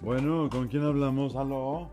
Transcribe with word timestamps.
Bueno, 0.00 0.48
¿con 0.50 0.68
quién 0.68 0.82
hablamos? 0.84 1.36
¿Aló? 1.36 1.90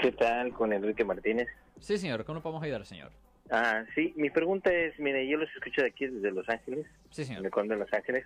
¿Qué 0.00 0.12
tal 0.12 0.52
con 0.52 0.72
Enrique 0.72 1.04
Martínez? 1.04 1.48
Sí, 1.80 1.98
señor. 1.98 2.24
¿Cómo 2.24 2.40
podemos 2.40 2.62
ayudar, 2.62 2.86
señor? 2.86 3.10
Ah, 3.50 3.84
sí, 3.94 4.12
mi 4.16 4.30
pregunta 4.30 4.72
es, 4.72 4.98
mire, 5.00 5.26
yo 5.28 5.36
los 5.36 5.50
escucho 5.56 5.82
de 5.82 5.88
aquí 5.88 6.06
desde 6.06 6.30
Los 6.30 6.48
Ángeles. 6.48 6.86
Sí, 7.10 7.24
señor. 7.24 7.42
De 7.42 7.50
Conde 7.50 7.74
de 7.74 7.80
Los 7.80 7.92
Ángeles. 7.92 8.24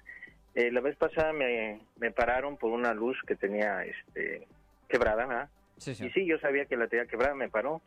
Eh, 0.54 0.70
la 0.70 0.80
vez 0.80 0.96
pasada 0.96 1.32
me, 1.32 1.80
me 1.98 2.10
pararon 2.10 2.56
por 2.58 2.70
una 2.72 2.92
luz 2.94 3.16
que 3.26 3.34
tenía 3.34 3.84
este 3.84 4.46
quebrada, 4.88 5.26
¿verdad? 5.26 5.48
Sí, 5.78 5.92
Y 5.92 5.94
señor. 5.94 6.12
sí, 6.12 6.26
yo 6.26 6.38
sabía 6.38 6.66
que 6.66 6.76
la 6.76 6.86
tenía 6.88 7.06
quebrada, 7.06 7.34
me 7.34 7.48
paró. 7.48 7.80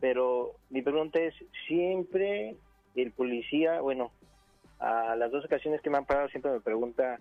Pero 0.00 0.52
mi 0.70 0.82
pregunta 0.82 1.18
es, 1.20 1.34
siempre 1.66 2.56
el 2.94 3.12
policía, 3.12 3.80
bueno, 3.80 4.12
a 4.78 5.16
las 5.16 5.30
dos 5.30 5.44
ocasiones 5.44 5.80
que 5.80 5.90
me 5.90 5.96
han 5.98 6.04
parado 6.06 6.28
siempre 6.28 6.50
me 6.52 6.60
pregunta, 6.60 7.18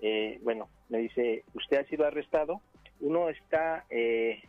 eh, 0.00 0.38
bueno, 0.42 0.68
me 0.88 0.98
dice, 0.98 1.44
¿usted 1.54 1.78
ha 1.78 1.84
sido 1.84 2.06
arrestado? 2.06 2.60
Uno 3.00 3.28
está, 3.28 3.84
eh, 3.90 4.42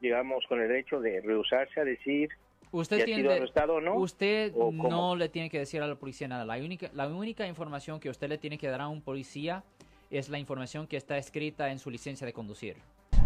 digamos, 0.00 0.44
con 0.46 0.60
el 0.60 0.68
derecho 0.68 1.00
de 1.00 1.20
rehusarse 1.20 1.80
a 1.80 1.84
decir 1.84 2.30
Usted 2.72 3.04
tiene 3.04 3.22
sido 3.22 3.32
arrestado 3.32 3.74
o 3.74 3.80
no. 3.80 3.96
Usted 3.96 4.52
no 4.54 5.16
le 5.16 5.28
tiene 5.28 5.50
que 5.50 5.58
decir 5.58 5.82
a 5.82 5.86
la 5.86 5.96
policía 5.96 6.28
nada. 6.28 6.44
La 6.44 6.56
única, 6.56 6.88
la 6.94 7.08
única 7.08 7.46
información 7.46 7.98
que 7.98 8.08
usted 8.08 8.28
le 8.28 8.38
tiene 8.38 8.58
que 8.58 8.68
dar 8.68 8.80
a 8.80 8.88
un 8.88 9.02
policía 9.02 9.64
es 10.10 10.28
la 10.28 10.38
información 10.38 10.86
que 10.86 10.96
está 10.96 11.18
escrita 11.18 11.70
en 11.70 11.78
su 11.78 11.90
licencia 11.90 12.26
de 12.26 12.32
conducir. 12.32 12.76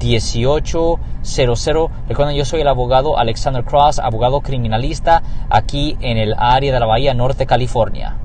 1-800-530-1800. 0.00 2.08
Recuerden, 2.08 2.36
yo 2.36 2.44
soy 2.44 2.62
el 2.62 2.68
abogado 2.68 3.18
Alexander 3.18 3.64
Cross, 3.64 3.98
abogado 3.98 4.40
criminalista 4.40 5.22
aquí 5.50 5.96
en 6.00 6.16
el 6.18 6.34
área 6.36 6.72
de 6.72 6.80
la 6.80 6.86
Bahía 6.86 7.14
Norte, 7.14 7.46
California. 7.46 8.16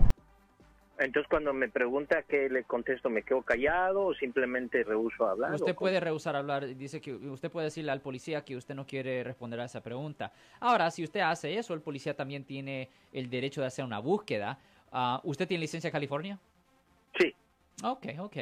Entonces 0.97 1.29
cuando 1.29 1.53
me 1.53 1.67
pregunta 1.67 2.23
qué 2.23 2.47
le 2.49 2.63
contesto, 2.63 3.09
¿me 3.09 3.23
quedo 3.23 3.41
callado 3.41 4.05
o 4.05 4.13
simplemente 4.13 4.81
rehuso 4.83 5.27
a 5.27 5.31
hablar? 5.31 5.53
Usted 5.53 5.75
puede 5.75 5.99
rehusar 5.99 6.37
hablar, 6.37 6.73
dice 6.75 7.01
que 7.01 7.13
usted 7.13 7.51
puede 7.51 7.65
decirle 7.65 7.91
al 7.91 7.99
policía 7.99 8.45
que 8.45 8.55
usted 8.55 8.75
no 8.75 8.87
quiere 8.87 9.21
responder 9.23 9.59
a 9.59 9.65
esa 9.65 9.81
pregunta. 9.81 10.31
Ahora, 10.61 10.89
si 10.91 11.03
usted 11.03 11.19
hace 11.19 11.57
eso, 11.57 11.73
el 11.73 11.81
policía 11.81 12.15
también 12.15 12.45
tiene 12.45 12.89
el 13.11 13.29
derecho 13.29 13.59
de 13.59 13.67
hacer 13.67 13.83
una 13.83 13.99
búsqueda. 13.99 14.57
Ah, 14.91 15.19
¿Usted 15.25 15.45
tiene 15.47 15.61
licencia 15.61 15.89
de 15.89 15.91
California? 15.91 16.39
Ok, 17.83 18.07
ok. 18.19 18.37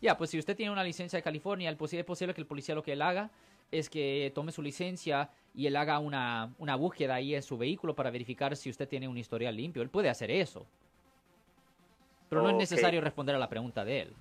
Ya, 0.00 0.16
pues 0.16 0.30
si 0.30 0.38
usted 0.38 0.56
tiene 0.56 0.72
una 0.72 0.84
licencia 0.84 1.16
de 1.16 1.22
California, 1.22 1.70
es 1.70 2.04
posible 2.04 2.34
que 2.34 2.40
el 2.40 2.46
policía 2.46 2.74
lo 2.74 2.82
que 2.82 2.92
él 2.92 3.02
haga 3.02 3.30
es 3.70 3.90
que 3.90 4.30
tome 4.34 4.52
su 4.52 4.62
licencia 4.62 5.30
y 5.54 5.66
él 5.66 5.76
haga 5.76 5.98
una, 5.98 6.54
una 6.58 6.76
búsqueda 6.76 7.14
ahí 7.14 7.34
en 7.34 7.42
su 7.42 7.58
vehículo 7.58 7.94
para 7.94 8.10
verificar 8.10 8.56
si 8.56 8.70
usted 8.70 8.88
tiene 8.88 9.08
un 9.08 9.16
historial 9.16 9.56
limpio. 9.56 9.82
Él 9.82 9.88
puede 9.88 10.08
hacer 10.08 10.30
eso. 10.30 10.66
Pero 12.28 12.42
no 12.42 12.50
es 12.50 12.56
necesario 12.56 13.00
responder 13.00 13.34
a 13.34 13.38
la 13.38 13.48
pregunta 13.48 13.84
de 13.84 14.02
él. 14.02 14.14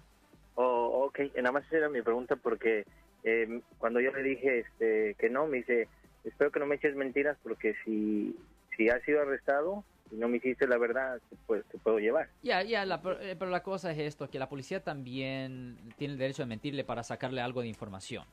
Oh, 0.56 1.08
ok, 1.08 1.20
nada 1.36 1.52
más 1.52 1.72
era 1.72 1.90
mi 1.90 2.02
pregunta 2.02 2.36
porque 2.36 2.86
eh, 3.24 3.62
cuando 3.78 4.00
yo 4.00 4.12
le 4.12 4.24
dije 4.24 4.60
este, 4.60 5.16
que 5.16 5.30
no, 5.30 5.48
me 5.48 5.58
dice, 5.58 5.90
espero 6.24 6.52
que 6.52 6.60
no 6.60 6.66
me 6.66 6.76
eches 6.76 6.96
mentiras 6.96 7.38
porque 7.44 7.76
si, 7.84 8.36
si 8.78 8.90
has 8.90 9.02
sido 9.04 9.22
arrestado 9.22 9.84
y 10.12 10.16
no 10.18 10.28
me 10.28 10.38
hiciste 10.38 10.68
la 10.68 10.78
verdad, 10.78 11.20
pues 11.48 11.66
te 11.66 11.78
puedo 11.78 11.98
llevar. 12.00 12.30
Ya, 12.44 12.62
ya, 12.64 12.86
la- 12.86 13.02
pero 13.02 13.18
pero 13.38 13.50
la 13.52 13.64
cosa 13.64 13.92
es 13.92 13.98
esto, 14.00 14.30
que 14.30 14.40
la 14.40 14.48
policía 14.48 14.84
también 14.84 15.78
tiene 15.98 16.14
el 16.14 16.20
derecho 16.20 16.44
de 16.44 16.48
mentirle 16.48 16.84
para 16.84 17.04
sacarle 17.04 17.42
algo 17.42 17.62
de 17.62 17.68
información. 17.68 18.26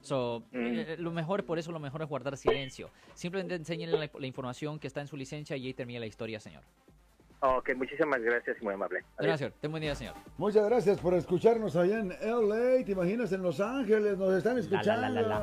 So, 0.00 0.44
Mm. 0.50 0.56
eh, 0.78 0.96
lo 0.98 1.12
mejor, 1.12 1.44
por 1.44 1.58
eso 1.58 1.70
lo 1.72 1.78
mejor 1.80 2.02
es 2.02 2.08
guardar 2.08 2.36
silencio. 2.36 2.90
Simplemente 3.14 3.54
enséñenle 3.54 3.98
la, 3.98 4.10
la 4.18 4.26
información 4.26 4.78
que 4.78 4.86
está 4.88 5.00
en 5.00 5.06
su 5.06 5.16
licencia 5.16 5.56
y 5.56 5.66
ahí 5.66 5.74
termina 5.74 6.00
la 6.00 6.06
historia, 6.06 6.40
señor. 6.40 6.62
Ok, 7.44 7.70
muchísimas 7.74 8.20
gracias 8.22 8.56
y 8.60 8.64
muy 8.64 8.74
amable. 8.74 9.00
Adiós. 9.00 9.40
Gracias, 9.40 9.52
ten 9.60 9.70
buen 9.72 9.80
día, 9.80 9.96
señor. 9.96 10.14
Muchas 10.38 10.64
gracias 10.64 11.00
por 11.00 11.12
escucharnos 11.14 11.74
allá 11.74 11.98
en 11.98 12.10
LA. 12.10 12.84
¿Te 12.84 12.92
imaginas 12.92 13.32
en 13.32 13.42
Los 13.42 13.58
Ángeles? 13.58 14.16
Nos 14.16 14.32
están 14.34 14.54
La, 14.54 14.60
escuchando. 14.60 15.00
la, 15.02 15.08
la, 15.08 15.22
la. 15.22 15.42